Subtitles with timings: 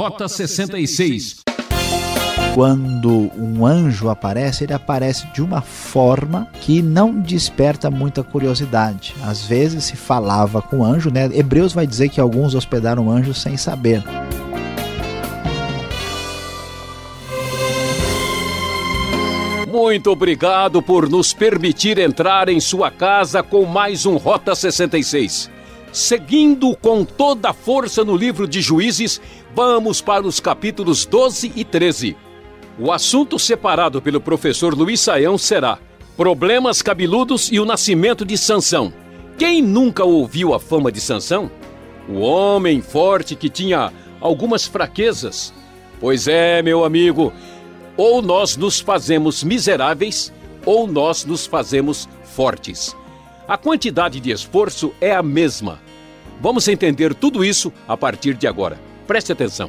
[0.00, 1.42] Rota 66.
[2.54, 9.14] Quando um anjo aparece, ele aparece de uma forma que não desperta muita curiosidade.
[9.22, 11.28] Às vezes se falava com o anjo, né?
[11.30, 14.02] Hebreus vai dizer que alguns hospedaram anjos sem saber.
[19.70, 25.50] Muito obrigado por nos permitir entrar em sua casa com mais um Rota 66.
[25.92, 29.20] Seguindo com toda a força no livro de Juízes,
[29.54, 32.16] vamos para os capítulos 12 e 13.
[32.78, 35.78] O assunto separado pelo professor Luiz Saião será
[36.16, 38.92] Problemas cabeludos e o nascimento de Sansão.
[39.38, 41.50] Quem nunca ouviu a fama de Sansão?
[42.06, 45.50] O homem forte que tinha algumas fraquezas.
[45.98, 47.32] Pois é, meu amigo,
[47.96, 50.30] ou nós nos fazemos miseráveis,
[50.66, 52.94] ou nós nos fazemos fortes.
[53.48, 55.80] A quantidade de esforço é a mesma.
[56.38, 58.89] Vamos entender tudo isso a partir de agora.
[59.10, 59.68] Preste atenção.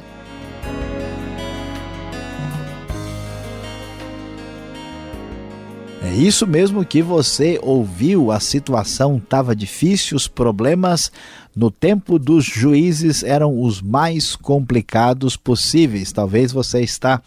[6.00, 8.30] É isso mesmo que você ouviu.
[8.30, 11.10] A situação estava difícil, os problemas
[11.56, 16.12] no tempo dos juízes eram os mais complicados possíveis.
[16.12, 17.20] Talvez você está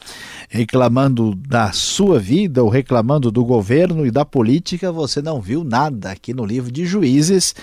[0.47, 6.11] reclamando da sua vida ou reclamando do governo e da política, você não viu nada
[6.11, 7.53] aqui no livro de Juízes.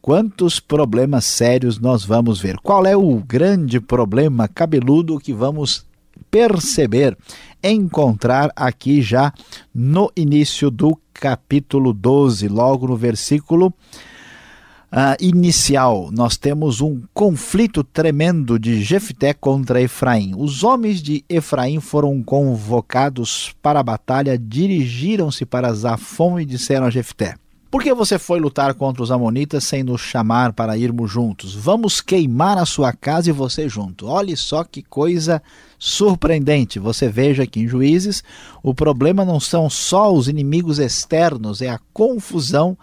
[0.00, 2.56] Quantos problemas sérios nós vamos ver?
[2.58, 5.86] Qual é o grande problema cabeludo que vamos
[6.30, 7.16] perceber,
[7.62, 9.32] encontrar aqui já
[9.74, 13.72] no início do capítulo 12, logo no versículo
[14.92, 20.34] uh, inicial, nós temos um conflito tremendo de Jefté contra Efraim.
[20.36, 26.90] Os homens de Efraim foram convocados para a batalha, dirigiram-se para Zafon e disseram a
[26.90, 27.34] Jefté:
[27.70, 31.54] por que você foi lutar contra os Amonitas sem nos chamar para irmos juntos?
[31.54, 34.06] Vamos queimar a sua casa e você junto.
[34.06, 35.42] Olhe só que coisa
[35.78, 36.78] surpreendente.
[36.78, 38.24] Você veja que em Juízes
[38.62, 42.76] o problema não são só os inimigos externos, é a confusão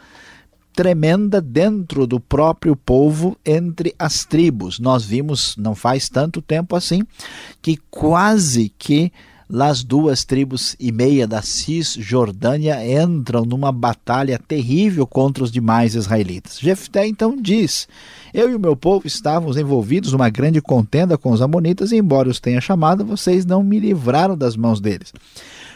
[0.71, 4.77] tremenda dentro do próprio povo entre as tribos.
[4.77, 7.01] Nós vimos não faz tanto tempo assim
[7.61, 9.11] que quase que
[9.49, 16.59] as duas tribos e meia da Cisjordânia entram numa batalha terrível contra os demais israelitas.
[16.59, 17.87] Jefté então diz:
[18.33, 22.29] Eu e o meu povo estávamos envolvidos numa grande contenda com os amonitas, e embora
[22.29, 25.13] os tenha chamado, vocês não me livraram das mãos deles.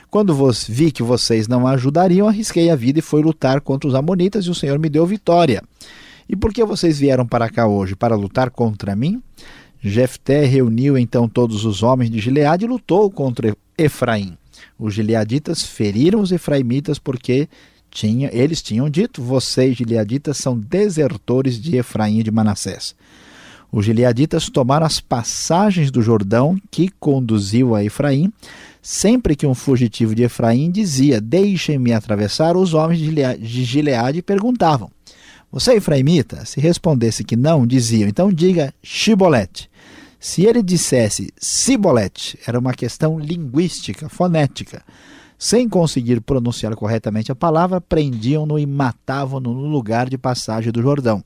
[0.10, 0.36] Quando
[0.68, 4.50] vi que vocês não ajudariam, arrisquei a vida e fui lutar contra os amonitas, e
[4.50, 5.64] o Senhor me deu vitória.
[6.28, 7.96] E por que vocês vieram para cá hoje?
[7.96, 9.22] Para lutar contra mim?
[9.82, 14.38] Jefté reuniu então todos os homens de Gileade e lutou contra Efraim.
[14.78, 17.48] Os gileaditas feriram os efraimitas porque
[17.92, 22.96] tinha, eles tinham dito: vocês, gileaditas, são desertores de Efraim e de Manassés.
[23.72, 28.32] Os gileaditas tomaram as passagens do Jordão que conduziu a Efraim.
[28.82, 34.90] Sempre que um fugitivo de Efraim dizia: Deixem-me atravessar, os homens de Gileade perguntavam:
[35.52, 36.46] Você é efraimita?
[36.46, 39.69] Se respondesse que não, diziam: Então diga Shibolete.
[40.20, 44.84] Se ele dissesse cibolete, era uma questão linguística, fonética.
[45.38, 51.24] Sem conseguir pronunciar corretamente a palavra, prendiam-no e matavam-no no lugar de passagem do Jordão.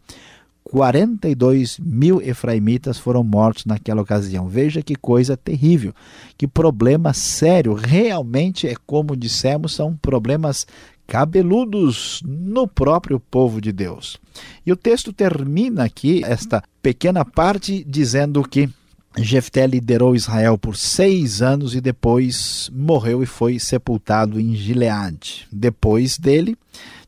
[0.63, 4.47] 42 mil efraimitas foram mortos naquela ocasião.
[4.47, 5.93] Veja que coisa terrível,
[6.37, 7.73] que problema sério.
[7.73, 10.67] Realmente é como dissemos, são problemas
[11.07, 14.17] cabeludos no próprio povo de Deus.
[14.65, 18.69] E o texto termina aqui, esta pequena parte, dizendo que
[19.17, 25.47] Jefté liderou Israel por seis anos e depois morreu e foi sepultado em Gileade.
[25.51, 26.57] Depois dele,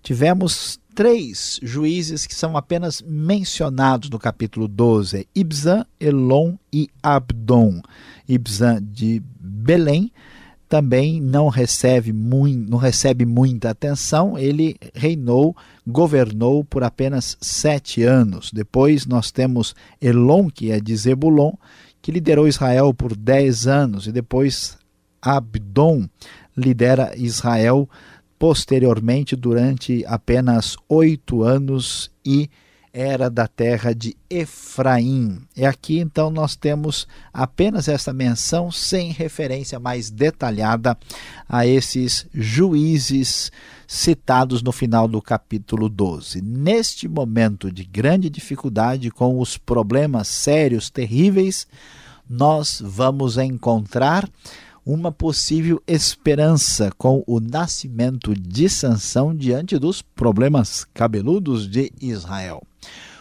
[0.04, 7.82] tivemos três juízes que são apenas mencionados no capítulo 12: Ibzan, Elon e Abdon.
[8.28, 10.12] Ibzan de Belém
[10.70, 14.38] também não recebe, muito, não recebe muita atenção.
[14.38, 15.56] Ele reinou,
[15.88, 18.52] governou por apenas sete anos.
[18.52, 21.54] Depois nós temos Elon, que é de Zebulon,
[22.06, 24.78] que liderou Israel por 10 anos, e depois
[25.20, 26.08] Abdon
[26.56, 27.90] lidera Israel
[28.38, 32.48] posteriormente durante apenas oito anos e
[32.94, 35.42] era da terra de Efraim.
[35.58, 40.96] E aqui então nós temos apenas essa menção sem referência mais detalhada
[41.50, 43.52] a esses juízes
[43.88, 46.42] citados no final do capítulo 12.
[46.42, 51.68] Neste momento de grande dificuldade, com os problemas sérios, terríveis,
[52.30, 54.30] nós vamos encontrar
[54.86, 62.62] uma possível esperança com o nascimento de Sansão diante dos problemas cabeludos de Israel.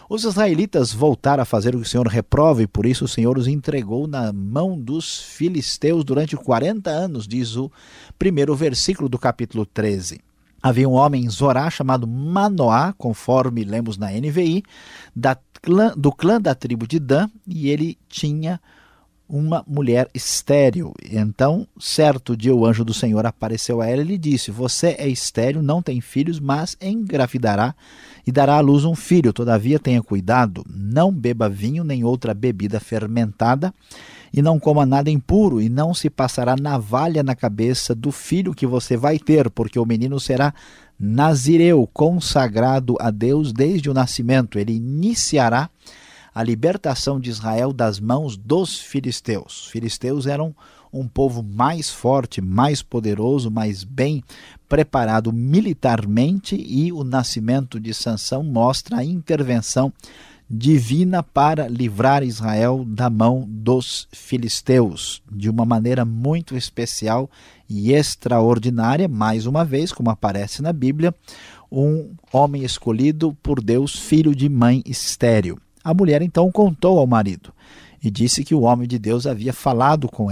[0.07, 3.39] Os israelitas voltaram a fazer o que o Senhor reprova e por isso o Senhor
[3.39, 7.71] os entregou na mão dos filisteus durante 40 anos, diz o
[8.19, 10.21] primeiro versículo do capítulo 13.
[10.65, 14.63] Havia um homem em Zorá chamado Manoá, conforme lemos na NVI,
[15.15, 18.59] da clã, do clã da tribo de Dan, e ele tinha
[19.29, 20.91] uma mulher estéril.
[21.07, 25.07] Então, certo dia, o anjo do Senhor apareceu a ela e lhe disse: Você é
[25.07, 27.75] estéril, não tem filhos, mas engravidará
[28.25, 29.31] e dará à luz um filho.
[29.31, 33.71] Todavia, tenha cuidado, não beba vinho nem outra bebida fermentada,
[34.35, 38.67] e não coma nada impuro, e não se passará navalha na cabeça do filho que
[38.67, 40.53] você vai ter, porque o menino será
[40.99, 44.59] nazireu, consagrado a Deus desde o nascimento.
[44.59, 45.69] Ele iniciará
[46.33, 49.63] a libertação de Israel das mãos dos filisteus.
[49.63, 50.53] Os filisteus eram
[50.91, 54.21] um povo mais forte, mais poderoso, mais bem
[54.67, 59.93] preparado militarmente e o nascimento de Sansão mostra a intervenção
[60.49, 67.29] divina para livrar Israel da mão dos filisteus de uma maneira muito especial
[67.69, 71.13] e extraordinária, mais uma vez, como aparece na Bíblia,
[71.71, 75.59] um homem escolhido por Deus, filho de mãe estéril.
[75.83, 77.51] A mulher então contou ao marido
[78.03, 80.29] e disse que o homem de Deus havia falado com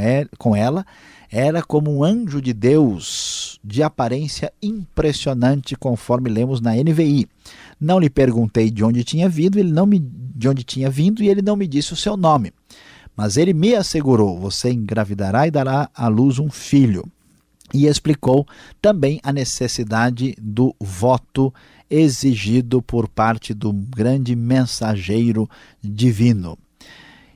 [0.56, 0.86] ela,
[1.36, 7.28] era como um anjo de Deus, de aparência impressionante, conforme lemos na NVI.
[7.82, 11.30] Não lhe perguntei de onde tinha vindo, ele não me de onde tinha vindo e
[11.30, 12.54] ele não me disse o seu nome.
[13.18, 17.04] Mas ele me assegurou: você engravidará e dará à luz um filho.
[17.74, 18.46] E explicou
[18.80, 21.52] também a necessidade do voto
[21.90, 25.50] exigido por parte do grande mensageiro
[25.84, 26.60] divino.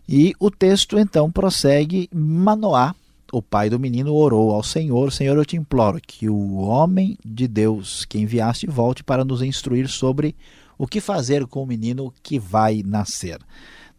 [0.08, 2.94] E o texto então prossegue: Manoá,
[3.32, 7.48] o pai do menino, orou ao Senhor: Senhor, eu te imploro que o homem de
[7.48, 10.36] Deus que enviaste volte para nos instruir sobre
[10.78, 13.40] o que fazer com o menino que vai nascer.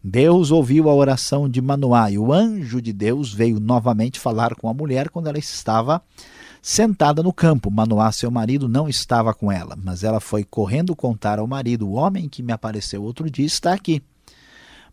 [0.01, 4.69] Deus ouviu a oração de Manoá e o anjo de Deus veio novamente falar com
[4.69, 6.01] a mulher quando ela estava
[6.61, 7.69] sentada no campo.
[7.69, 11.93] Manoá, seu marido, não estava com ela, mas ela foi correndo contar ao marido: O
[11.93, 14.01] homem que me apareceu outro dia está aqui.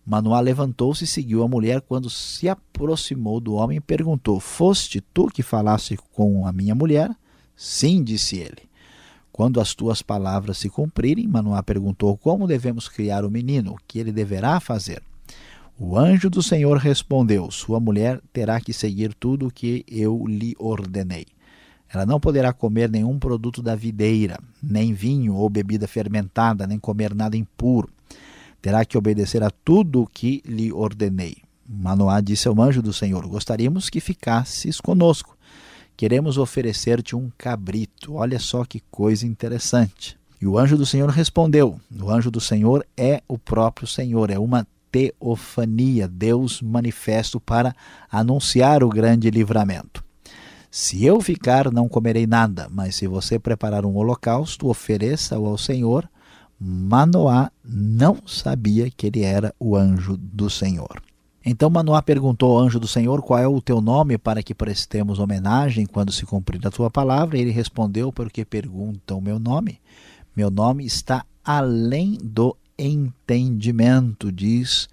[0.07, 1.81] Manoá levantou-se e seguiu a mulher.
[1.81, 7.11] Quando se aproximou do homem, perguntou: Foste tu que falaste com a minha mulher?
[7.57, 8.63] Sim, disse ele.
[9.33, 13.73] Quando as tuas palavras se cumprirem, Manoá perguntou: Como devemos criar o menino?
[13.73, 15.03] O que ele deverá fazer?
[15.77, 20.55] O anjo do Senhor respondeu: Sua mulher terá que seguir tudo o que eu lhe
[20.57, 21.27] ordenei.
[21.93, 27.13] Ela não poderá comer nenhum produto da videira, nem vinho ou bebida fermentada, nem comer
[27.13, 27.96] nada impuro.
[28.61, 31.37] Terá que obedecer a tudo o que lhe ordenei.
[31.69, 35.37] Manoá disse ao anjo do Senhor: Gostaríamos que ficasses conosco.
[35.97, 38.15] Queremos oferecer-te um cabrito.
[38.15, 40.19] Olha só que coisa interessante.
[40.41, 44.39] E o anjo do Senhor respondeu: O anjo do Senhor é o próprio Senhor, é
[44.39, 47.75] uma teofania, Deus manifesto para
[48.11, 50.05] anunciar o grande livramento.
[50.71, 56.09] Se eu ficar, não comerei nada, mas se você preparar um holocausto, ofereça-o ao Senhor.
[56.59, 61.03] Manoá não sabia que ele era o anjo do Senhor.
[61.45, 65.19] Então Manoá perguntou ao anjo do Senhor qual é o teu nome para que prestemos
[65.19, 67.39] homenagem quando se cumprir a tua palavra.
[67.39, 69.79] E ele respondeu: Porque perguntam o meu nome?
[70.35, 74.89] Meu nome está além do entendimento, diz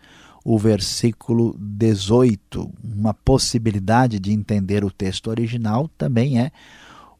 [0.46, 2.70] o versículo 18.
[2.84, 6.52] Uma possibilidade de entender o texto original também é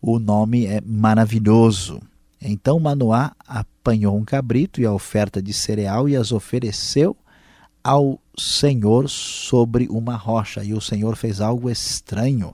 [0.02, 2.02] o nome é maravilhoso.
[2.46, 7.16] Então Manoá apanhou um cabrito e a oferta de cereal e as ofereceu
[7.82, 10.64] ao Senhor sobre uma rocha.
[10.64, 12.54] E o Senhor fez algo estranho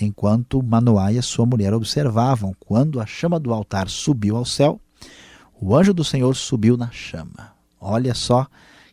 [0.00, 2.54] enquanto Manoá e a sua mulher observavam.
[2.60, 4.80] Quando a chama do altar subiu ao céu,
[5.60, 7.52] o anjo do Senhor subiu na chama.
[7.80, 8.46] Olha só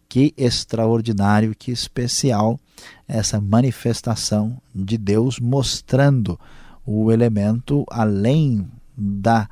[0.09, 2.59] que extraordinário, que especial
[3.07, 6.39] essa manifestação de Deus mostrando
[6.85, 8.67] o elemento além
[8.97, 9.47] das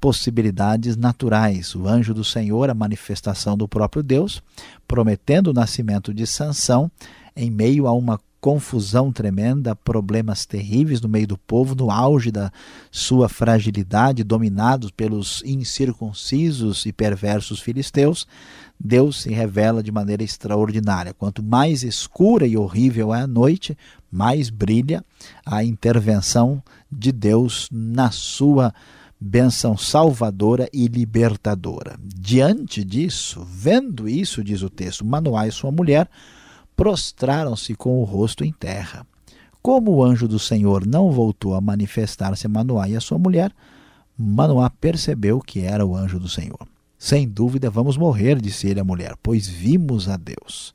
[0.00, 1.74] possibilidades naturais.
[1.74, 4.42] O anjo do Senhor, a manifestação do próprio Deus,
[4.86, 6.90] prometendo o nascimento de Sansão
[7.34, 12.50] em meio a uma confusão tremenda, problemas terríveis no meio do povo, no auge da
[12.90, 18.26] sua fragilidade, dominados pelos incircuncisos e perversos filisteus,
[18.82, 21.12] Deus se revela de maneira extraordinária.
[21.12, 23.76] Quanto mais escura e horrível é a noite,
[24.10, 25.04] mais brilha
[25.44, 28.72] a intervenção de Deus na sua
[29.20, 31.98] bênção salvadora e libertadora.
[32.02, 36.08] Diante disso, vendo isso, diz o texto, Manoá e sua mulher
[36.74, 39.06] prostraram-se com o rosto em terra.
[39.60, 43.52] Como o anjo do Senhor não voltou a manifestar-se a Manoá e a sua mulher,
[44.16, 46.66] Manoá percebeu que era o anjo do Senhor.
[46.98, 50.74] Sem dúvida vamos morrer, disse ele à mulher, pois vimos a Deus.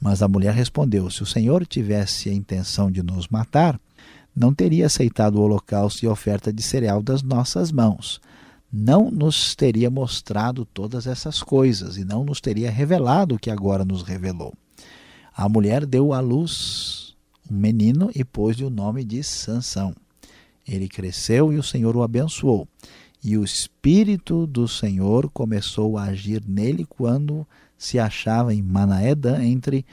[0.00, 3.80] Mas a mulher respondeu: Se o Senhor tivesse a intenção de nos matar,
[4.34, 8.20] não teria aceitado o holocausto e a oferta de cereal das nossas mãos.
[8.72, 13.84] Não nos teria mostrado todas essas coisas e não nos teria revelado o que agora
[13.84, 14.54] nos revelou.
[15.34, 17.14] A mulher deu à luz
[17.50, 19.94] um menino e pôs-lhe o nome de Sansão.
[20.66, 22.66] Ele cresceu e o Senhor o abençoou.
[23.22, 27.46] E o Espírito do Senhor começou a agir nele quando
[27.76, 29.84] se achava em Manaedã, entre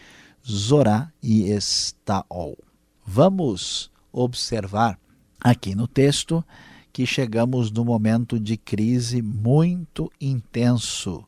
[0.48, 2.58] Zorá e Estaol.
[3.06, 5.00] Vamos observar
[5.40, 6.44] aqui no texto
[6.92, 11.24] que chegamos num momento de crise muito intenso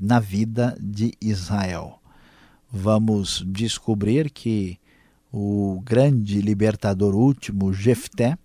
[0.00, 2.00] na vida de Israel.
[2.70, 4.78] Vamos descobrir que
[5.32, 8.38] o grande libertador último, Jefté,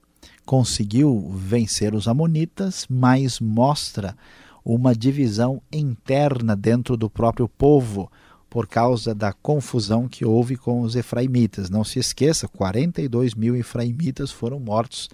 [0.46, 4.16] conseguiu vencer os amonitas, mas mostra
[4.64, 8.12] uma divisão interna dentro do próprio povo
[8.52, 11.70] por causa da confusão que houve com os efraimitas.
[11.70, 15.10] Não se esqueça, 42 mil efraimitas foram mortos,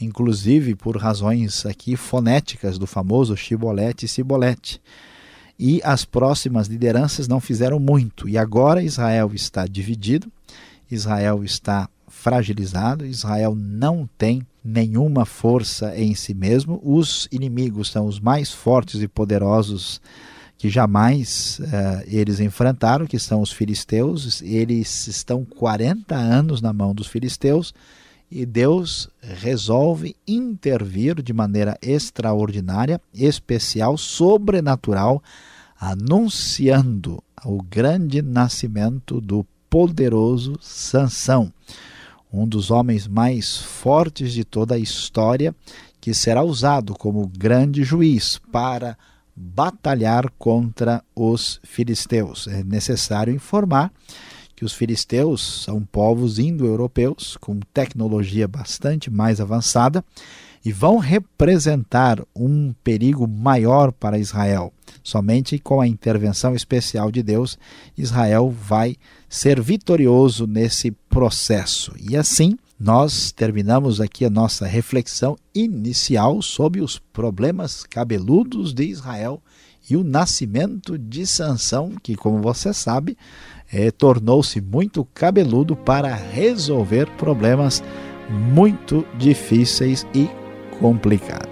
[0.00, 4.80] inclusive por razões aqui fonéticas do famoso Shibolete e Sibolete.
[5.58, 8.26] E as próximas lideranças não fizeram muito.
[8.26, 10.32] E agora Israel está dividido,
[10.90, 16.80] Israel está fragilizado, Israel não tem nenhuma força em si mesmo.
[16.82, 20.00] Os inimigos são os mais fortes e poderosos
[20.60, 24.42] que jamais uh, eles enfrentaram, que são os filisteus.
[24.42, 27.72] Eles estão 40 anos na mão dos filisteus
[28.30, 35.22] e Deus resolve intervir de maneira extraordinária, especial, sobrenatural,
[35.80, 41.50] anunciando o grande nascimento do poderoso Sansão
[42.32, 45.54] um dos homens mais fortes de toda a história,
[46.00, 48.96] que será usado como grande juiz para
[49.40, 52.46] batalhar contra os filisteus.
[52.46, 53.90] É necessário informar
[54.54, 60.04] que os filisteus são povos indo-europeus com tecnologia bastante mais avançada
[60.62, 64.70] e vão representar um perigo maior para Israel.
[65.02, 67.58] Somente com a intervenção especial de Deus,
[67.96, 68.96] Israel vai
[69.28, 71.94] ser vitorioso nesse processo.
[71.98, 79.42] E assim, nós terminamos aqui a nossa reflexão inicial sobre os problemas cabeludos de Israel
[79.90, 83.18] e o nascimento de Sansão, que, como você sabe,
[83.70, 87.82] é, tornou-se muito cabeludo para resolver problemas
[88.30, 90.26] muito difíceis e
[90.78, 91.49] complicados.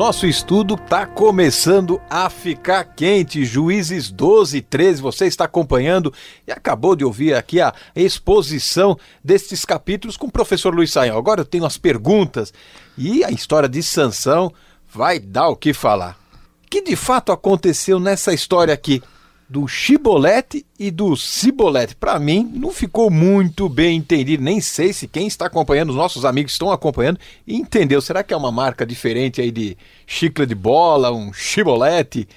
[0.00, 3.44] Nosso estudo está começando a ficar quente.
[3.44, 6.10] Juízes 12 e 13, você está acompanhando
[6.48, 11.18] e acabou de ouvir aqui a exposição destes capítulos com o professor Luiz Saião.
[11.18, 12.50] Agora eu tenho as perguntas
[12.96, 14.50] e a história de Sansão
[14.90, 16.18] vai dar o que falar.
[16.64, 19.02] O que de fato aconteceu nessa história aqui?
[19.50, 21.96] Do Chibolete e do Cibolete.
[21.96, 24.44] Para mim, não ficou muito bem entendido.
[24.44, 28.00] Nem sei se quem está acompanhando, os nossos amigos estão acompanhando, entendeu.
[28.00, 29.76] Será que é uma marca diferente aí de
[30.06, 32.28] chicla de bola, um Chibolete?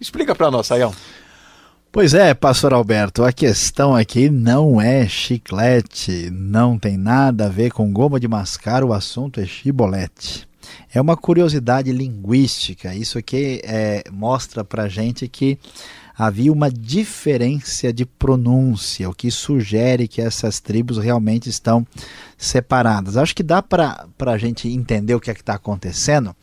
[0.00, 0.94] Explica para nós, Sayão.
[1.90, 7.72] Pois é, pastor Alberto, a questão aqui não é chiclete, não tem nada a ver
[7.72, 10.48] com goma de mascar, o assunto é chibolete.
[10.94, 15.58] É uma curiosidade linguística, isso aqui é, mostra para gente que
[16.20, 21.86] havia uma diferença de pronúncia, o que sugere que essas tribos realmente estão
[22.36, 23.16] separadas.
[23.16, 26.36] Acho que dá para a gente entender o que é está acontecendo.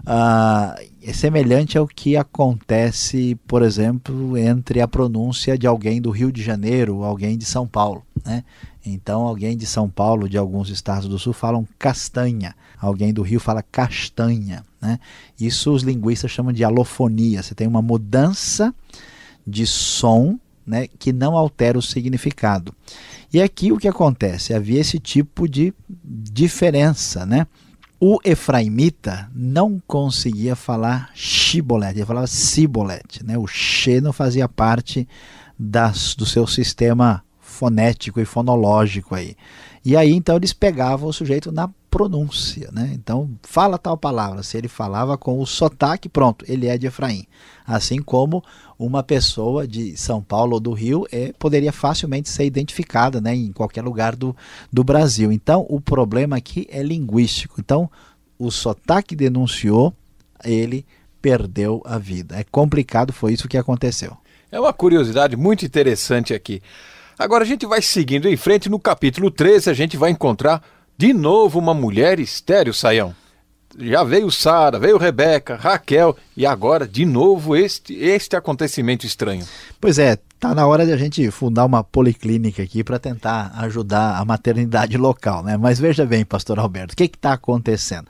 [0.00, 0.72] Uh,
[1.02, 6.42] é semelhante ao que acontece, por exemplo, entre a pronúncia de alguém do Rio de
[6.42, 8.02] Janeiro alguém de São Paulo.
[8.24, 8.42] Né?
[8.86, 13.38] Então, alguém de São Paulo, de alguns estados do sul, falam castanha, alguém do Rio
[13.38, 14.64] fala castanha.
[14.80, 14.98] Né?
[15.38, 17.42] Isso os linguistas chamam de alofonia.
[17.42, 18.74] Você tem uma mudança
[19.50, 22.74] de som né, que não altera o significado.
[23.32, 24.54] E aqui o que acontece?
[24.54, 27.26] Havia esse tipo de diferença.
[27.26, 27.46] Né?
[27.98, 33.24] O efraimita não conseguia falar shibolete, ele falava cibolete.
[33.24, 33.36] Né?
[33.36, 35.08] O she não fazia parte
[35.58, 39.36] das, do seu sistema fonético e fonológico aí.
[39.84, 42.90] E aí então eles pegavam o sujeito na pronúncia, né?
[42.94, 47.26] Então fala tal palavra, se ele falava com o sotaque, pronto, ele é de Efraim.
[47.66, 48.42] Assim como
[48.78, 53.52] uma pessoa de São Paulo ou do Rio é, poderia facilmente ser identificada, né, em
[53.52, 54.34] qualquer lugar do,
[54.72, 55.32] do Brasil.
[55.32, 57.56] Então o problema aqui é linguístico.
[57.58, 57.90] Então
[58.38, 59.92] o sotaque denunciou,
[60.44, 60.86] ele
[61.20, 62.36] perdeu a vida.
[62.36, 64.16] É complicado, foi isso que aconteceu.
[64.50, 66.62] É uma curiosidade muito interessante aqui.
[67.18, 70.62] Agora a gente vai seguindo em frente, no capítulo 13 a gente vai encontrar
[71.00, 73.14] de novo uma mulher estéreo, Saião.
[73.78, 79.46] Já veio Sara, veio Rebeca, Raquel e agora de novo este, este acontecimento estranho.
[79.80, 84.18] Pois é, tá na hora de a gente fundar uma policlínica aqui para tentar ajudar
[84.18, 85.56] a maternidade local, né?
[85.56, 88.06] Mas veja bem, pastor Alberto, o que está acontecendo?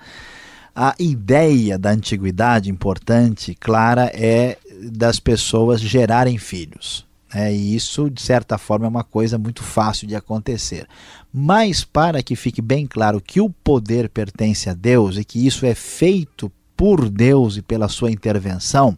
[0.75, 7.09] A ideia da antiguidade importante, clara, é das pessoas gerarem filhos.
[7.33, 10.89] É, e isso, de certa forma, é uma coisa muito fácil de acontecer.
[11.33, 15.65] Mas, para que fique bem claro que o poder pertence a Deus e que isso
[15.65, 18.97] é feito por Deus e pela sua intervenção,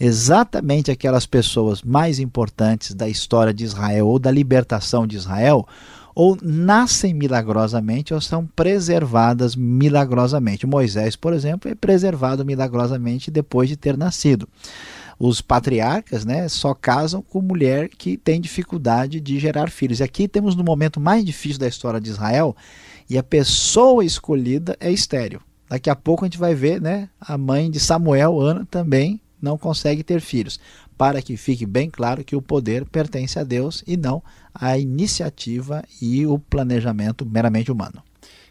[0.00, 5.66] exatamente aquelas pessoas mais importantes da história de Israel ou da libertação de Israel,
[6.14, 10.66] ou nascem milagrosamente ou são preservadas milagrosamente.
[10.66, 14.48] Moisés, por exemplo, é preservado milagrosamente depois de ter nascido
[15.18, 19.98] os patriarcas né, só casam com mulher que tem dificuldade de gerar filhos.
[19.98, 22.56] E aqui temos no momento mais difícil da história de Israel,
[23.10, 25.40] e a pessoa escolhida é estéreo.
[25.68, 29.58] Daqui a pouco a gente vai ver né, a mãe de Samuel, Ana, também não
[29.58, 30.58] consegue ter filhos.
[30.96, 34.22] Para que fique bem claro que o poder pertence a Deus e não
[34.54, 38.02] à iniciativa e o planejamento meramente humano.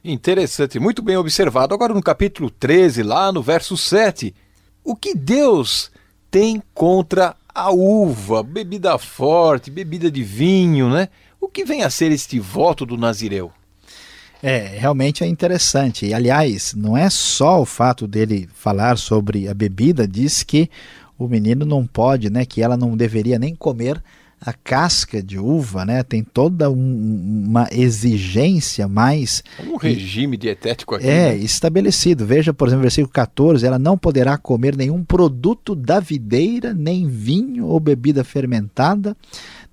[0.04, 1.74] Interessante, muito bem observado.
[1.74, 4.34] Agora no capítulo 13, lá no verso 7,
[4.84, 5.92] o que Deus
[6.30, 11.10] tem contra a uva, bebida forte, bebida de vinho, né?
[11.40, 13.52] O que vem a ser este voto do Nazireu?
[14.42, 16.06] É, realmente é interessante.
[16.06, 20.70] E, aliás, não é só o fato dele falar sobre a bebida, diz que
[21.18, 24.02] o menino não pode, né, que ela não deveria nem comer
[24.40, 29.44] a casca de uva, né, tem toda um, uma exigência mais.
[29.66, 31.08] Um regime dietético aqui.
[31.08, 31.38] É, né?
[31.38, 32.26] estabelecido.
[32.26, 37.66] Veja, por exemplo, versículo 14: ela não poderá comer nenhum produto da videira, nem vinho
[37.66, 39.18] ou bebida fermentada,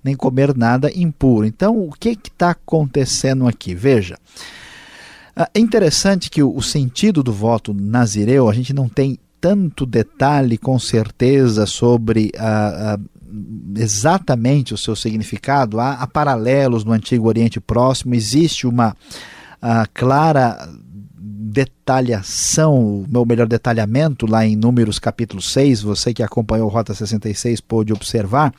[0.03, 1.45] nem comer nada impuro.
[1.45, 3.75] Então, o que está acontecendo aqui?
[3.75, 4.17] Veja.
[5.53, 10.57] É interessante que o, o sentido do voto nazireu, a gente não tem tanto detalhe
[10.57, 12.99] com certeza sobre a, a
[13.75, 15.79] exatamente o seu significado.
[15.79, 18.95] Há, há paralelos no Antigo Oriente Próximo, existe uma
[19.93, 20.69] clara
[21.17, 27.93] detalhação, o melhor detalhamento lá em Números capítulo 6, você que acompanhou Rota 66 pôde
[27.93, 28.53] observar,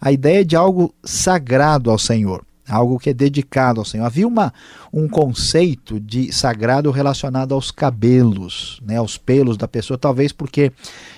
[0.00, 4.04] a ideia de algo sagrado ao Senhor algo que é dedicado ao Senhor.
[4.04, 4.52] Havia uma,
[4.92, 10.72] um conceito de sagrado relacionado aos cabelos, né, aos pelos da pessoa, talvez porque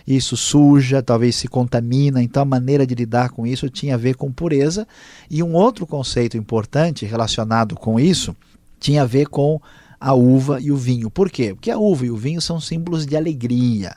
[0.06, 4.16] isso suja, talvez se contamina, então a maneira de lidar com isso tinha a ver
[4.16, 4.86] com pureza.
[5.30, 8.34] E um outro conceito importante relacionado com isso
[8.80, 9.60] tinha a ver com
[10.00, 11.10] a uva e o vinho.
[11.10, 11.54] Por quê?
[11.54, 13.96] Porque a uva e o vinho são símbolos de alegria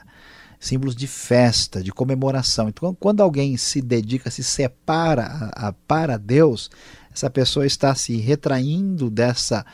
[0.60, 2.68] símbolos de festa, de comemoração.
[2.68, 6.70] Então, quando alguém se dedica, se separa a, a, para Deus,
[7.18, 9.66] essa pessoa está se retraindo dessa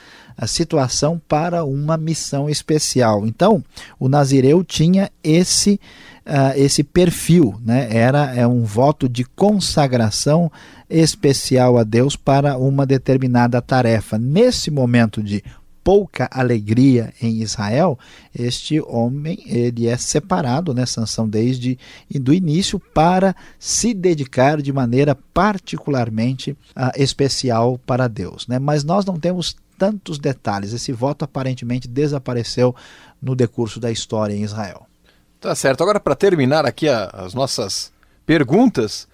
[0.46, 3.26] situação para uma missão especial.
[3.26, 3.62] Então,
[4.00, 5.78] o Nazireu tinha esse
[6.26, 7.88] uh, esse perfil, né?
[7.90, 10.50] Era é um voto de consagração
[10.88, 14.18] especial a Deus para uma determinada tarefa.
[14.18, 15.44] Nesse momento de
[15.84, 17.98] pouca alegria em Israel,
[18.34, 21.78] este homem ele é separado, né, Sansão, desde
[22.10, 28.48] do início para se dedicar de maneira particularmente uh, especial para Deus.
[28.48, 28.58] Né?
[28.58, 30.72] Mas nós não temos tantos detalhes.
[30.72, 32.74] Esse voto aparentemente desapareceu
[33.20, 34.86] no decurso da história em Israel.
[35.38, 35.82] Tá certo.
[35.82, 37.92] Agora, para terminar aqui a, as nossas
[38.24, 39.06] perguntas,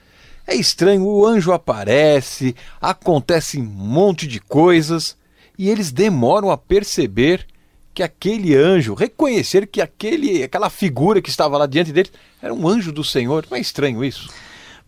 [0.47, 5.17] É estranho, o anjo aparece, acontece um monte de coisas
[5.61, 7.47] e eles demoram a perceber
[7.93, 12.67] que aquele anjo, reconhecer que aquele, aquela figura que estava lá diante deles era um
[12.67, 13.45] anjo do Senhor.
[13.51, 14.31] Não é estranho isso?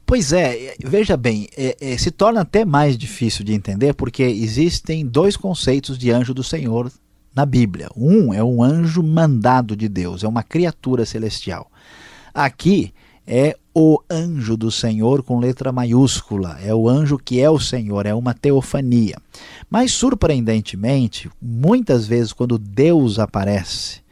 [0.06, 5.04] Pois é, veja bem, é, é, se torna até mais difícil de entender porque existem
[5.04, 6.90] dois conceitos de anjo do Senhor
[7.36, 7.90] na Bíblia.
[7.94, 11.70] Um é um anjo mandado de Deus, é uma criatura celestial.
[12.32, 12.94] Aqui
[13.26, 18.04] é o anjo do Senhor com letra maiúscula, é o anjo que é o Senhor,
[18.06, 19.16] é uma teofania.
[19.70, 24.02] Mas surpreendentemente, muitas vezes quando Deus aparece,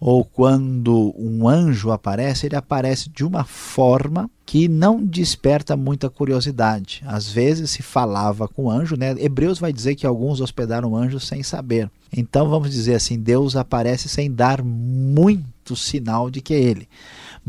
[0.00, 7.02] ou quando um anjo aparece, ele aparece de uma forma que não desperta muita curiosidade.
[7.06, 9.14] Às vezes se falava com anjo, né?
[9.18, 11.90] Hebreus vai dizer que alguns hospedaram anjos sem saber.
[12.16, 16.88] Então vamos dizer assim, Deus aparece sem dar muito sinal de que é ele.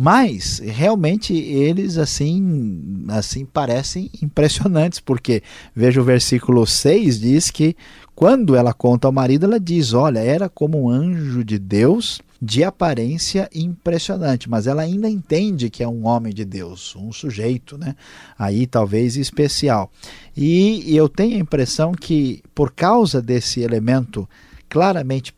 [0.03, 5.43] Mas realmente eles assim, assim parecem impressionantes, porque
[5.75, 7.75] veja o versículo 6 diz que
[8.15, 12.63] quando ela conta ao marido, ela diz: "Olha, era como um anjo de Deus, de
[12.63, 17.95] aparência impressionante, mas ela ainda entende que é um homem de Deus, um sujeito, né?
[18.39, 19.91] Aí talvez especial.
[20.35, 24.27] E eu tenho a impressão que por causa desse elemento
[24.67, 25.31] claramente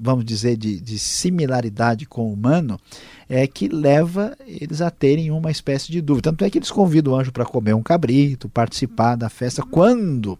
[0.00, 2.78] vamos dizer, de, de similaridade com o humano,
[3.28, 6.30] é que leva eles a terem uma espécie de dúvida.
[6.30, 9.62] Tanto é que eles convidam o anjo para comer um cabrito, participar da festa.
[9.62, 10.38] Quando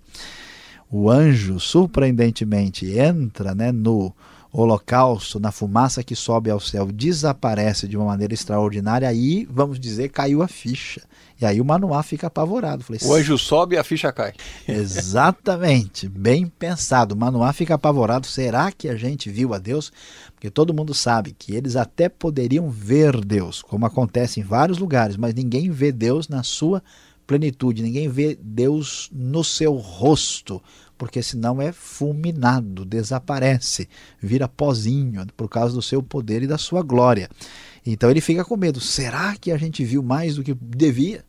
[0.90, 4.12] o anjo, surpreendentemente, entra né, no
[4.52, 10.08] holocausto, na fumaça que sobe ao céu, desaparece de uma maneira extraordinária, aí, vamos dizer,
[10.08, 11.02] caiu a ficha.
[11.40, 12.82] E aí o Manoá fica apavorado.
[12.82, 14.32] Falei, o anjo sobe e a ficha cai.
[14.66, 17.14] Exatamente, bem pensado.
[17.14, 18.26] O Manoá fica apavorado.
[18.26, 19.92] Será que a gente viu a Deus?
[20.34, 25.16] Porque todo mundo sabe que eles até poderiam ver Deus, como acontece em vários lugares,
[25.16, 26.82] mas ninguém vê Deus na sua
[27.28, 30.62] plenitude, ninguém vê Deus no seu rosto,
[30.98, 33.88] porque senão é fulminado, desaparece,
[34.20, 37.30] vira pozinho por causa do seu poder e da sua glória.
[37.86, 38.80] Então ele fica com medo.
[38.80, 41.24] Será que a gente viu mais do que devia?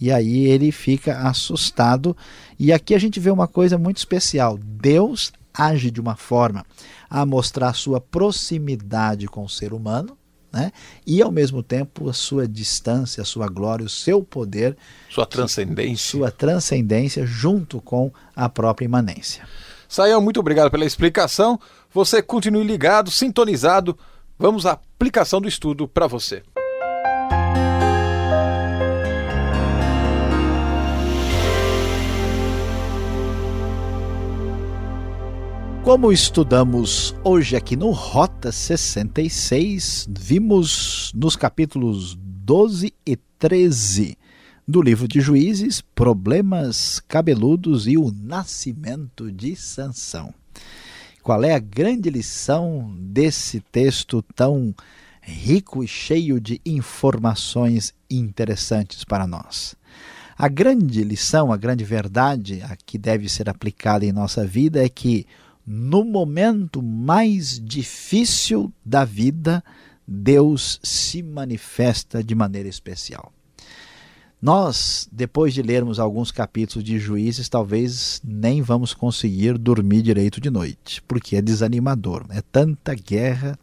[0.00, 2.16] E aí ele fica assustado.
[2.58, 4.58] E aqui a gente vê uma coisa muito especial.
[4.58, 6.64] Deus age de uma forma
[7.08, 10.18] a mostrar sua proximidade com o ser humano,
[10.54, 10.70] né?
[11.04, 14.76] e ao mesmo tempo a sua distância, a sua glória, o seu poder,
[15.10, 19.46] sua transcendência, sua transcendência junto com a própria imanência.
[19.88, 21.58] Saião, muito obrigado pela explicação.
[21.92, 23.98] Você continue ligado, sintonizado.
[24.38, 26.42] Vamos à aplicação do estudo para você.
[35.84, 44.16] Como estudamos hoje aqui no Rota 66, vimos nos capítulos 12 e 13
[44.66, 50.32] do livro de Juízes problemas cabeludos e o nascimento de Sansão.
[51.22, 54.74] Qual é a grande lição desse texto tão
[55.20, 59.76] rico e cheio de informações interessantes para nós?
[60.34, 64.88] A grande lição, a grande verdade a que deve ser aplicada em nossa vida é
[64.88, 65.26] que
[65.66, 69.64] no momento mais difícil da vida,
[70.06, 73.32] Deus se manifesta de maneira especial.
[74.40, 80.50] Nós, depois de lermos alguns capítulos de Juízes, talvez nem vamos conseguir dormir direito de
[80.50, 82.26] noite, porque é desanimador.
[82.28, 83.58] É tanta guerra,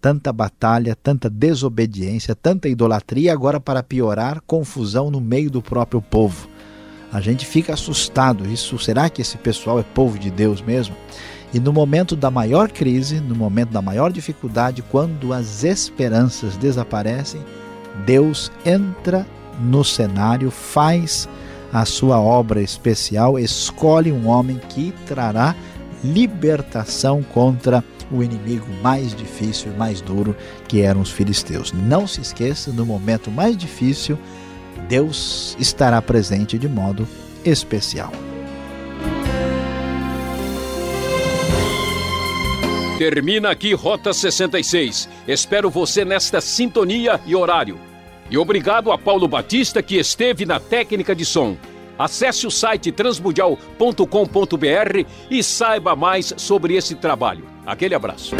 [0.00, 6.48] tanta batalha, tanta desobediência, tanta idolatria, agora para piorar, confusão no meio do próprio povo.
[7.14, 8.44] A gente fica assustado.
[8.44, 10.96] Isso será que esse pessoal é povo de Deus mesmo?
[11.52, 17.40] E no momento da maior crise, no momento da maior dificuldade, quando as esperanças desaparecem,
[18.04, 19.24] Deus entra
[19.60, 21.28] no cenário, faz
[21.72, 25.54] a sua obra especial, escolhe um homem que trará
[26.02, 31.72] libertação contra o inimigo mais difícil e mais duro, que eram os filisteus.
[31.72, 34.18] Não se esqueça, no momento mais difícil,
[34.88, 37.06] Deus estará presente de modo
[37.44, 38.12] especial.
[42.98, 45.08] Termina aqui Rota 66.
[45.26, 47.78] Espero você nesta sintonia e horário.
[48.30, 51.56] E obrigado a Paulo Batista que esteve na técnica de som.
[51.98, 57.44] Acesse o site transmundial.com.br e saiba mais sobre esse trabalho.
[57.66, 58.36] Aquele abraço.